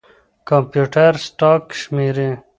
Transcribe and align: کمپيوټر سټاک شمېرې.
کمپيوټر 0.49 1.13
سټاک 1.25 1.63
شمېرې. 1.81 2.29